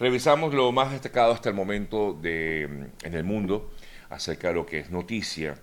[0.00, 3.70] Revisamos lo más destacado hasta el momento de, en el mundo
[4.08, 5.58] acerca de lo que es noticia.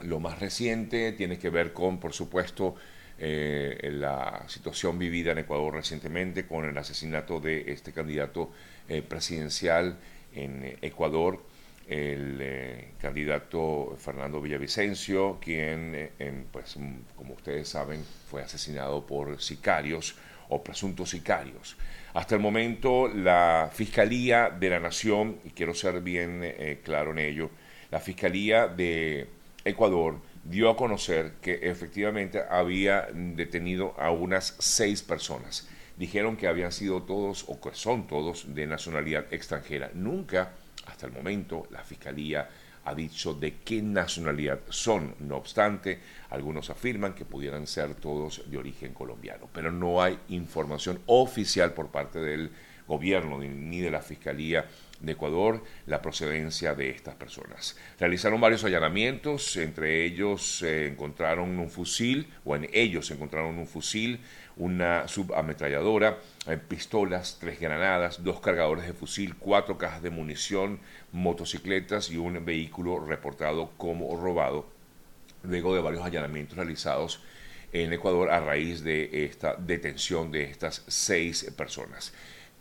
[0.00, 2.74] Lo más reciente tiene que ver con, por supuesto,
[3.18, 8.50] eh, la situación vivida en Ecuador recientemente con el asesinato de este candidato
[8.86, 9.96] eh, presidencial
[10.34, 11.40] en Ecuador,
[11.88, 16.10] el eh, candidato Fernando Villavicencio, quien,
[16.52, 16.76] pues,
[17.16, 20.16] como ustedes saben, fue asesinado por sicarios
[20.48, 21.76] o presuntos sicarios.
[22.14, 26.42] Hasta el momento, la Fiscalía de la Nación, y quiero ser bien
[26.84, 27.50] claro en ello,
[27.90, 29.28] la Fiscalía de
[29.64, 35.68] Ecuador dio a conocer que efectivamente había detenido a unas seis personas.
[35.96, 39.90] Dijeron que habían sido todos o que son todos de nacionalidad extranjera.
[39.94, 40.52] Nunca,
[40.86, 42.48] hasta el momento, la Fiscalía
[42.84, 45.14] ha dicho de qué nacionalidad son.
[45.20, 51.00] No obstante, algunos afirman que pudieran ser todos de origen colombiano, pero no hay información
[51.06, 52.50] oficial por parte del
[52.86, 54.66] gobierno ni de la Fiscalía
[55.00, 57.76] de Ecuador la procedencia de estas personas.
[57.98, 64.20] Realizaron varios allanamientos, entre ellos se encontraron un fusil, o en ellos encontraron un fusil,
[64.56, 70.80] una subametralladora, eh, pistolas, tres granadas, dos cargadores de fusil, cuatro cajas de munición,
[71.12, 74.66] motocicletas y un vehículo reportado como robado,
[75.42, 77.20] luego de varios allanamientos realizados
[77.72, 82.14] en Ecuador a raíz de esta detención de estas seis personas.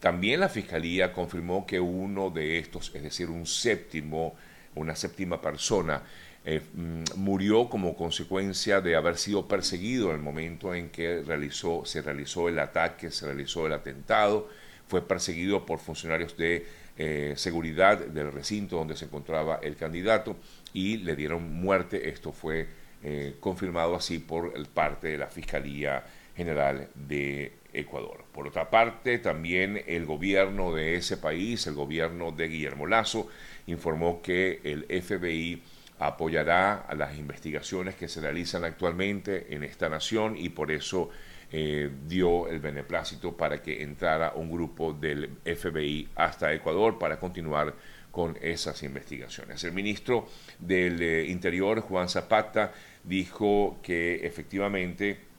[0.03, 4.35] También la Fiscalía confirmó que uno de estos, es decir, un séptimo,
[4.75, 6.03] una séptima persona,
[6.43, 11.85] eh, mm, murió como consecuencia de haber sido perseguido en el momento en que realizó,
[11.85, 14.49] se realizó el ataque, se realizó el atentado,
[14.89, 20.35] fue perseguido por funcionarios de eh, seguridad del recinto donde se encontraba el candidato
[20.73, 22.09] y le dieron muerte.
[22.09, 22.67] Esto fue
[23.03, 26.03] eh, confirmado así por parte de la Fiscalía
[26.35, 28.23] General de Ecuador.
[28.31, 33.27] Por otra parte, también el gobierno de ese país, el gobierno de Guillermo Lazo,
[33.67, 35.61] informó que el FBI
[35.99, 41.09] apoyará a las investigaciones que se realizan actualmente en esta nación y por eso
[41.51, 47.75] eh, dio el beneplácito para que entrara un grupo del FBI hasta Ecuador para continuar
[48.11, 49.63] con esas investigaciones.
[49.63, 50.27] El ministro
[50.59, 55.32] del eh, Interior, Juan Zapata, dijo que efectivamente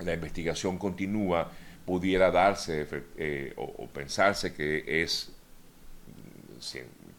[0.00, 1.50] la investigación continúa,
[1.84, 2.86] pudiera darse
[3.16, 5.32] eh, o, pensarse que es,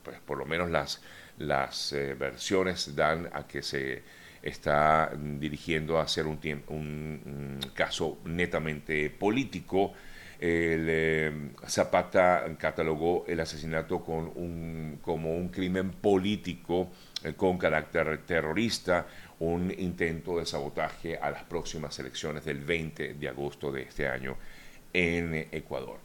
[0.04, 1.02] pues por lo menos las,
[1.40, 4.04] las eh, versiones dan a que se
[4.42, 9.94] está dirigiendo a ser un, un, caso netamente político.
[10.40, 11.32] El, eh,
[11.68, 16.90] Zapata catalogó el asesinato como un crimen político
[17.36, 19.06] con carácter terrorista,
[19.40, 24.38] un intento de sabotaje a las próximas elecciones del 20 de agosto de este año
[24.94, 26.00] en Ecuador.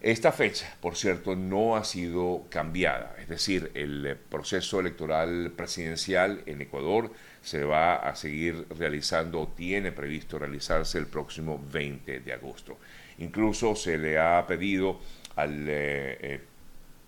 [0.00, 6.60] Esta fecha, por cierto, no ha sido cambiada, es decir, el proceso electoral presidencial en
[6.60, 12.78] Ecuador se va a seguir realizando, tiene previsto realizarse el próximo 20 de agosto.
[13.22, 14.98] Incluso se le ha pedido
[15.36, 16.40] al eh, eh,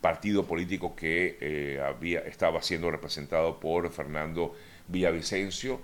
[0.01, 4.55] partido político que eh, había, estaba siendo representado por Fernando
[4.89, 5.81] Villavicencio,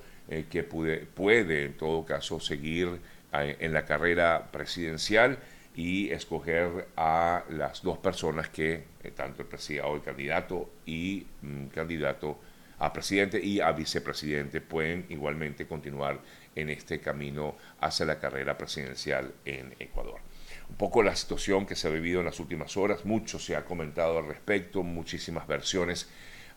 [0.48, 3.00] que puede en todo caso seguir
[3.32, 5.40] en la carrera presidencial
[5.74, 8.84] y escoger a las dos personas que,
[9.16, 12.38] tanto el, el candidato y mm, candidato
[12.80, 16.20] a presidente y a vicepresidente, pueden igualmente continuar
[16.56, 20.18] en este camino hacia la carrera presidencial en Ecuador.
[20.68, 23.64] Un poco la situación que se ha vivido en las últimas horas, mucho se ha
[23.64, 26.08] comentado al respecto, muchísimas versiones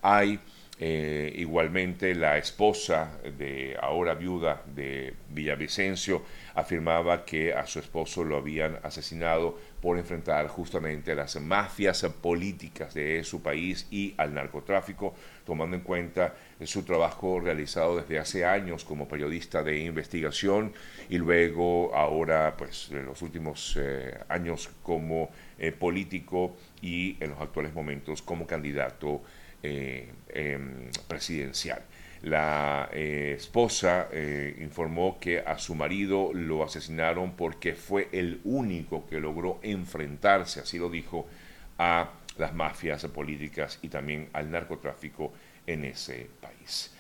[0.04, 0.40] hay
[0.80, 6.24] eh, igualmente, la esposa de ahora viuda de Villavicencio
[6.56, 13.22] afirmaba que a su esposo lo habían asesinado por enfrentar justamente las mafias políticas de
[13.26, 15.14] su país y al narcotráfico,
[15.46, 20.72] tomando en cuenta su trabajo realizado desde hace años como periodista de investigación
[21.10, 27.42] y luego ahora, pues, en los últimos eh, años como eh, político y en los
[27.42, 29.22] actuales momentos como candidato
[29.62, 31.84] eh, em, presidencial.
[32.24, 39.06] La eh, esposa eh, informó que a su marido lo asesinaron porque fue el único
[39.06, 41.28] que logró enfrentarse, así lo dijo,
[41.78, 45.34] a las mafias políticas y también al narcotráfico
[45.68, 46.96] en ese país.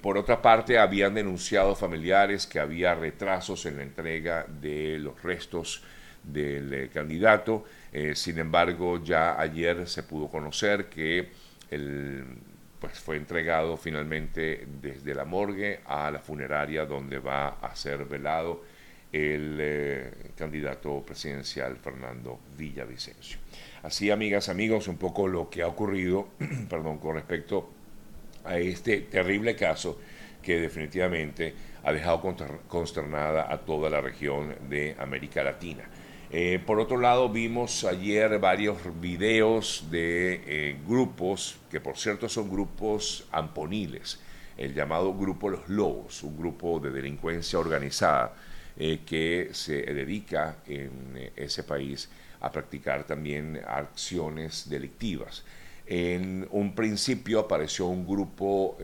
[0.00, 5.82] por otra parte, habían denunciado familiares que había retrasos en la entrega de los restos
[6.22, 7.64] del candidato.
[8.14, 11.28] sin embargo, ya ayer se pudo conocer que
[11.70, 12.24] el,
[12.80, 18.62] pues fue entregado finalmente desde la morgue a la funeraria donde va a ser velado
[19.12, 23.38] el eh, candidato presidencial Fernando Villavicencio.
[23.82, 26.28] Así, amigas, amigos, un poco lo que ha ocurrido,
[26.68, 27.70] perdón, con respecto
[28.44, 29.98] a este terrible caso
[30.42, 32.36] que definitivamente ha dejado
[32.68, 35.84] consternada a toda la región de América Latina.
[36.30, 42.50] Eh, por otro lado, vimos ayer varios videos de eh, grupos, que por cierto son
[42.50, 44.20] grupos amponiles,
[44.58, 48.34] el llamado Grupo Los Lobos, un grupo de delincuencia organizada
[48.76, 52.10] eh, que se dedica en ese país
[52.40, 55.44] a practicar también acciones delictivas.
[55.86, 58.76] En un principio apareció un grupo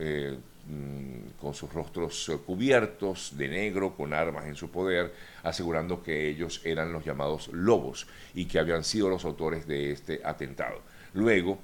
[1.39, 5.13] con sus rostros eh, cubiertos de negro, con armas en su poder,
[5.43, 10.21] asegurando que ellos eran los llamados lobos y que habían sido los autores de este
[10.23, 10.81] atentado.
[11.13, 11.59] Luego,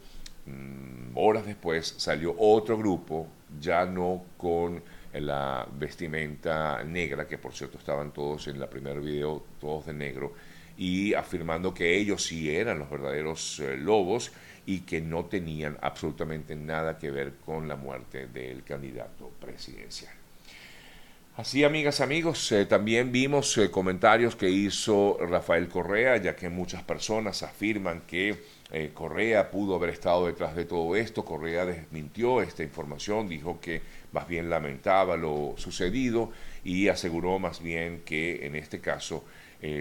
[0.46, 3.28] mm, horas después, salió otro grupo,
[3.60, 4.84] ya no con
[5.14, 10.34] la vestimenta negra, que por cierto estaban todos en la primer video, todos de negro,
[10.78, 14.32] y afirmando que ellos sí eran los verdaderos eh, lobos
[14.66, 20.14] y que no tenían absolutamente nada que ver con la muerte del candidato presidencial.
[21.38, 26.84] Así, amigas, amigos, eh, también vimos eh, comentarios que hizo Rafael Correa, ya que muchas
[26.84, 28.36] personas afirman que
[28.70, 31.24] eh, Correa pudo haber estado detrás de todo esto.
[31.24, 33.82] Correa desmintió esta información, dijo que
[34.12, 36.32] más bien lamentaba lo sucedido
[36.66, 39.24] y aseguró más bien que en este caso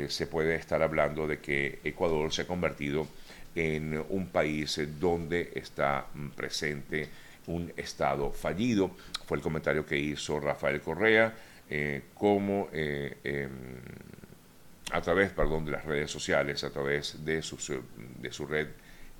[0.08, 3.08] se puede estar hablando de que Ecuador se ha convertido en
[3.54, 7.08] un país donde está mm, presente
[7.46, 8.90] un Estado fallido.
[9.26, 11.34] Fue el comentario que hizo Rafael Correa,
[11.68, 13.50] eh, como eh, em,
[14.92, 18.68] a través perdón, de las redes sociales, a través de, de su red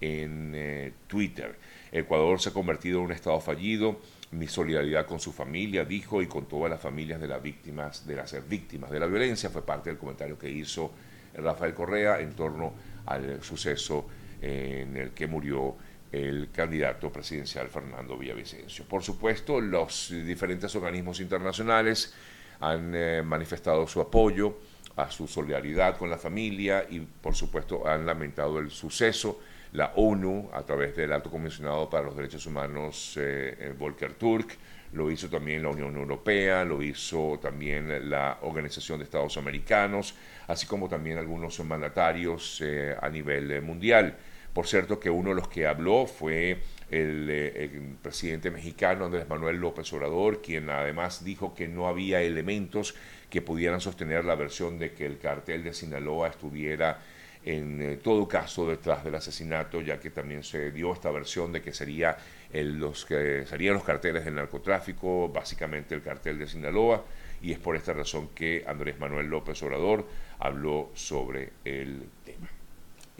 [0.00, 1.56] en eh, Twitter.
[1.92, 4.00] Ecuador se ha convertido en un Estado fallido.
[4.32, 8.14] Mi solidaridad con su familia, dijo, y con todas las familias de las víctimas, de
[8.14, 10.92] las víctimas de la violencia, fue parte del comentario que hizo
[11.34, 12.72] Rafael Correa en torno
[13.06, 14.06] al suceso
[14.40, 15.76] en el que murió
[16.12, 18.84] el candidato presidencial Fernando Villavicencio.
[18.84, 22.14] Por supuesto, los diferentes organismos internacionales
[22.60, 24.58] han eh, manifestado su apoyo
[24.96, 29.40] a su solidaridad con la familia y, por supuesto, han lamentado el suceso.
[29.72, 34.56] La ONU, a través del Alto Comisionado para los Derechos Humanos, eh, eh, Volker Turk,
[34.92, 40.16] lo hizo también la Unión Europea, lo hizo también la Organización de Estados Americanos,
[40.48, 42.60] así como también algunos mandatarios
[43.00, 44.16] a nivel mundial.
[44.52, 46.58] Por cierto que uno de los que habló fue
[46.90, 52.96] eh, el, presidente mexicano Andrés Manuel López Obrador, quien además dijo que no había elementos
[53.28, 56.98] que pudieran sostener la versión de que el cartel de Sinaloa estuviera
[57.44, 61.62] en eh, todo caso detrás del asesinato, ya que también se dio esta versión de
[61.62, 62.18] que sería
[62.52, 67.04] los que serían los carteles del narcotráfico, básicamente el cartel de Sinaloa,
[67.40, 70.06] y es por esta razón que Andrés Manuel López Obrador
[70.40, 72.48] habló sobre el tema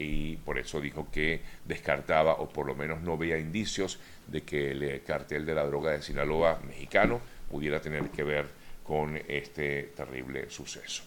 [0.01, 4.71] y por eso dijo que descartaba o por lo menos no veía indicios de que
[4.71, 8.45] el cartel de la droga de Sinaloa mexicano pudiera tener que ver
[8.83, 11.03] con este terrible suceso.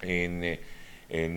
[0.00, 0.60] En, eh,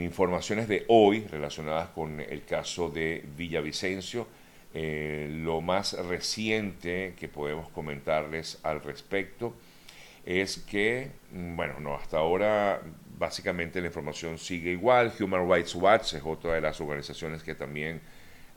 [0.02, 4.28] informaciones de hoy relacionadas con el caso de Villavicencio,
[4.74, 9.54] eh, lo más reciente que podemos comentarles al respecto
[10.26, 12.82] es que, mm, bueno, no, hasta ahora
[13.18, 15.14] básicamente la información sigue igual.
[15.20, 18.02] Human Rights Watch es otra de las organizaciones que también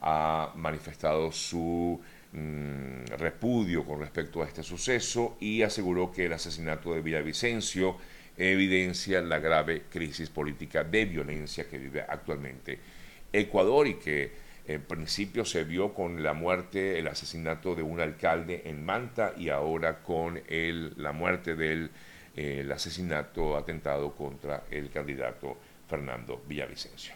[0.00, 2.00] ha manifestado su
[2.32, 7.96] mm, repudio con respecto a este suceso y aseguró que el asesinato de Villavicencio
[8.36, 12.78] evidencia la grave crisis política de violencia que vive actualmente
[13.32, 18.62] Ecuador y que en principio se vio con la muerte, el asesinato de un alcalde
[18.66, 21.90] en Manta y ahora con el, la muerte del
[22.38, 25.56] el asesinato, atentado contra el candidato
[25.88, 27.14] Fernando Villavicencio.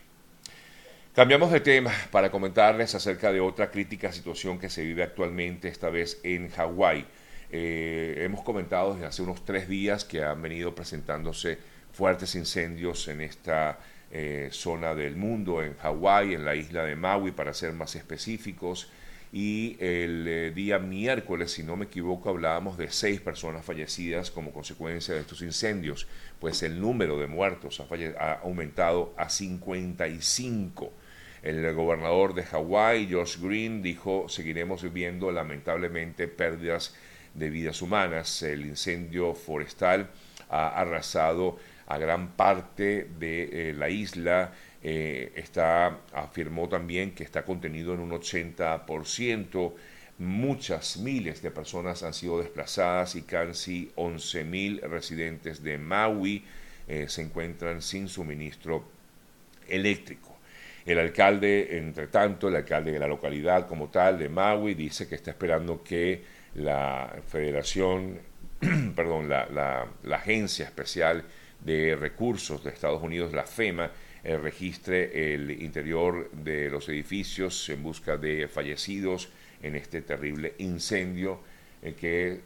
[1.14, 5.90] Cambiamos de tema para comentarles acerca de otra crítica situación que se vive actualmente, esta
[5.90, 7.06] vez en Hawái.
[7.50, 11.58] Eh, hemos comentado desde hace unos tres días que han venido presentándose
[11.92, 13.78] fuertes incendios en esta
[14.10, 18.90] eh, zona del mundo, en Hawái, en la isla de Maui, para ser más específicos
[19.32, 24.52] y el eh, día miércoles, si no me equivoco, hablábamos de seis personas fallecidas como
[24.52, 26.06] consecuencia de estos incendios,
[26.38, 30.92] pues el número de muertos ha, aumentado a 55.
[31.42, 36.94] El gobernador de Hawái, Josh Green, dijo, seguiremos viviendo lamentablemente pérdidas
[37.32, 38.42] de vidas humanas.
[38.42, 40.10] El incendio forestal
[40.50, 47.44] ha arrasado a gran parte de eh, la isla eh, está, afirmó también que está
[47.44, 49.72] contenido en un 80%.
[50.18, 56.44] Muchas miles de personas han sido desplazadas y casi 11.000 residentes de Maui
[56.88, 58.84] eh, se encuentran sin suministro
[59.68, 60.36] eléctrico.
[60.84, 65.14] El alcalde, entre tanto, el alcalde de la localidad como tal, de Maui, dice que
[65.14, 66.22] está esperando que
[66.54, 68.18] la Federación,
[68.96, 71.24] perdón, la, Agencia Especial
[71.60, 73.90] de Recursos de Estados Unidos, la FEMA,
[74.24, 79.28] eh, registre el interior de los edificios en busca de fallecidos
[79.62, 81.40] en este terrible incendio
[81.82, 82.40] eh, que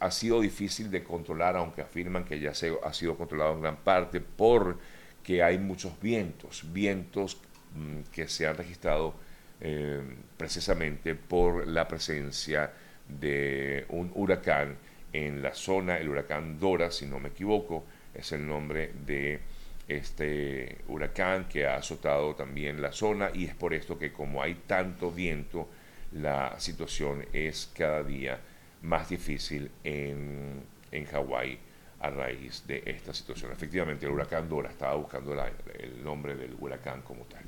[0.00, 3.76] ha sido difícil de controlar, aunque afirman que ya se ha sido controlado en gran
[3.76, 4.78] parte por
[5.22, 7.38] que hay muchos vientos, vientos
[7.74, 9.14] mm, que se han registrado
[9.60, 10.02] eh,
[10.36, 12.72] precisamente por la presencia
[13.08, 14.76] de un huracán
[15.12, 19.40] en la zona, el huracán Dora, si no me equivoco, es el nombre de
[19.88, 24.54] este huracán que ha azotado también la zona y es por esto que como hay
[24.66, 25.68] tanto viento,
[26.12, 28.38] la situación es cada día
[28.82, 31.58] más difícil en, en Hawái
[32.00, 33.50] a raíz de esta situación.
[33.52, 35.32] Efectivamente, el huracán Dora estaba buscando
[35.78, 37.42] el nombre del huracán como tal.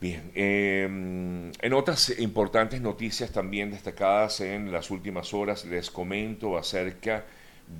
[0.00, 7.24] Bien, em, en otras importantes noticias también destacadas en las últimas horas, les comento acerca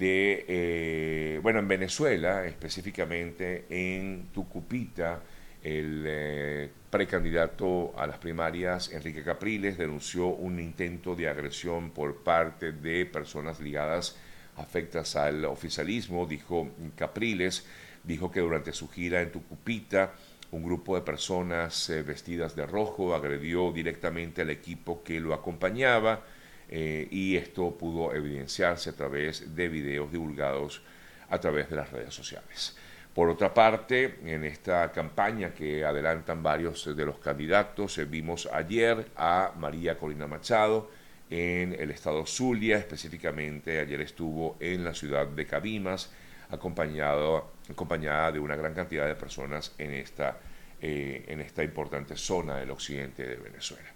[0.00, 5.20] eh, bueno, en Venezuela, específicamente en Tucupita,
[5.62, 12.72] el eh, precandidato a las primarias, Enrique Capriles, denunció un intento de agresión por parte
[12.72, 14.16] de personas ligadas
[14.56, 17.66] afectas al oficialismo, dijo Capriles,
[18.04, 20.12] dijo que durante su gira en Tucupita,
[20.50, 26.22] un grupo de personas eh, vestidas de rojo agredió directamente al equipo que lo acompañaba
[26.68, 30.82] eh, y esto pudo evidenciarse a través de videos divulgados
[31.28, 32.76] a través de las redes sociales.
[33.14, 39.06] Por otra parte, en esta campaña que adelantan varios de los candidatos, eh, vimos ayer
[39.16, 40.90] a María Corina Machado,
[41.30, 46.10] en el estado Zulia, específicamente ayer estuvo en la ciudad de Cabimas,
[46.50, 50.38] acompañado, acompañada de una gran cantidad de personas en esta,
[50.80, 53.88] eh, en esta importante zona del occidente de Venezuela.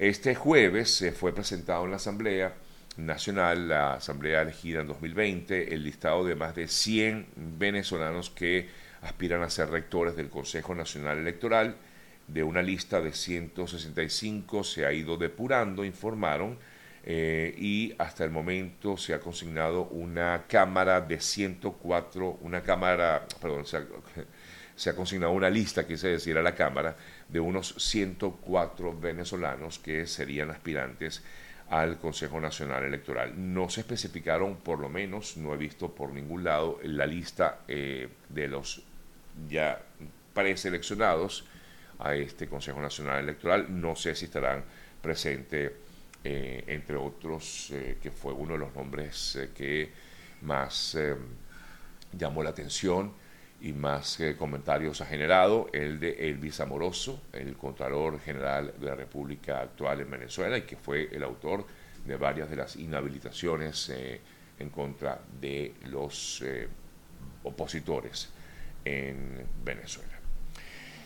[0.00, 2.54] Este jueves se fue presentado en la Asamblea
[2.96, 7.26] Nacional, la Asamblea elegida en 2020, el listado de más de 100
[7.58, 8.66] venezolanos que
[9.02, 11.76] aspiran a ser rectores del Consejo Nacional Electoral.
[12.26, 16.58] De una lista de 165 se ha ido depurando, informaron,
[17.04, 23.66] eh, y hasta el momento se ha consignado una cámara de 104, una cámara, perdón,
[23.66, 23.84] se ha,
[24.80, 26.96] se ha consignado una lista, quise decir a la Cámara,
[27.32, 31.22] de unos 104 venezolanos que serían aspirantes
[31.70, 33.32] al Consejo Nacional Electoral.
[33.36, 38.08] No se especificaron, por lo menos, no he visto por ningún lado la lista eh,
[38.28, 38.82] de los
[39.48, 39.80] ya
[40.34, 41.44] preseleccionados
[42.00, 43.66] a este Consejo Nacional Electoral.
[43.68, 44.64] No sé si estarán
[45.00, 45.72] presentes,
[46.24, 49.92] eh, entre otros, eh, que fue uno de los nombres que
[50.42, 50.96] más
[52.12, 53.12] llamó la atención
[53.60, 59.60] y más comentarios ha generado, el de Elvis Amoroso, el Contralor General de la República
[59.60, 61.66] actual en Venezuela y que fue el autor
[62.06, 63.92] de varias de las inhabilitaciones
[64.58, 66.42] en contra de los
[67.42, 68.30] opositores
[68.84, 70.20] en Venezuela.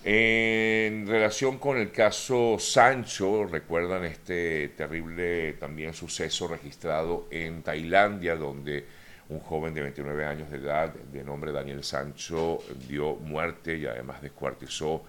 [0.07, 8.85] En relación con el caso Sancho, recuerdan este terrible también suceso registrado en Tailandia, donde
[9.29, 14.23] un joven de 29 años de edad, de nombre Daniel Sancho, dio muerte y además
[14.23, 15.05] descuartizó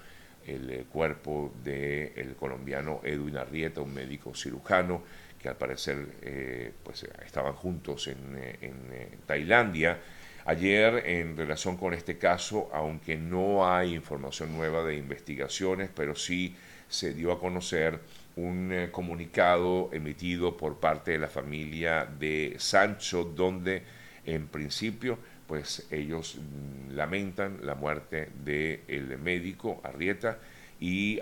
[0.46, 5.02] el eh, cuerpo del colombiano Edwin Arrieta, un médico cirujano,
[5.40, 9.98] que al parecer eh, pues, estaban juntos en, eh, en Tailandia.
[10.44, 16.54] Ayer, en relación con este caso, aunque no hay información nueva de investigaciones, pero sí
[16.88, 17.98] se dio a conocer
[18.36, 23.82] un eh, comunicado emitido por parte de la familia de Sancho, donde
[24.26, 30.38] en principio pues ellos mm, lamentan la muerte del médico Arrieta
[30.78, 31.20] y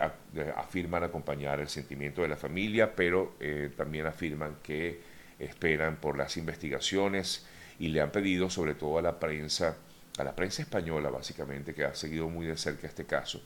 [0.56, 5.00] afirman acompañar el sentimiento de la familia, pero eh, también afirman que
[5.38, 7.46] esperan por las investigaciones
[7.78, 9.76] y le han pedido sobre todo a la prensa,
[10.18, 13.42] a la prensa española básicamente, que ha seguido muy de cerca este caso,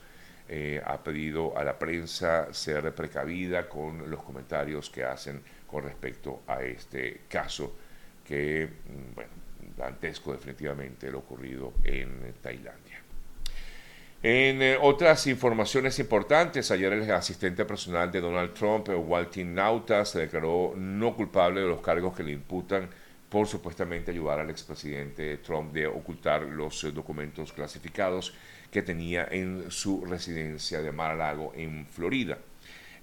[0.48, 6.42] eh, ha pedido a la prensa ser precavida con los comentarios que hacen con respecto
[6.46, 7.76] a este caso
[8.24, 9.47] que, mm, bueno,
[9.78, 13.02] dantesco definitivamente lo ocurrido en Tailandia.
[14.20, 20.18] En eh, otras informaciones importantes, ayer el asistente personal de Donald Trump, Walter Nauta, se
[20.18, 22.90] declaró no culpable de los cargos que le imputan
[23.28, 28.34] por supuestamente ayudar al expresidente Trump de ocultar los eh, documentos clasificados
[28.72, 32.38] que tenía en su residencia de Mar-a-Lago en Florida.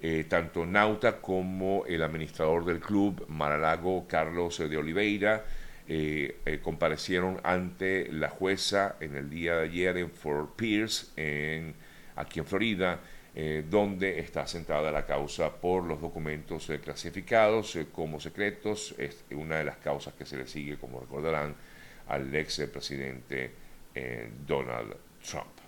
[0.02, 5.46] Eh, tanto Nauta como el administrador del club Mar-a-Lago, Carlos de Oliveira,
[5.88, 11.76] eh, eh, comparecieron ante la jueza en el día de ayer en Fort Pierce, en,
[12.16, 13.02] aquí en Florida,
[13.36, 18.96] eh, donde está sentada la causa por los documentos clasificados como secretos.
[18.98, 21.56] Es una de las causas que se le sigue, como recordarán,
[22.08, 23.52] al ex presidente
[24.48, 25.65] Donald Trump.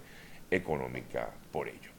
[0.49, 1.90] económica por ello.